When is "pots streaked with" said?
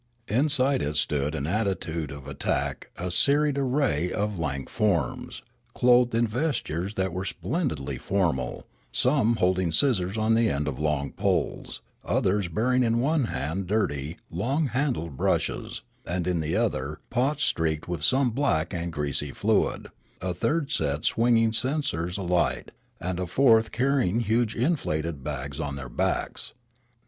17.11-18.01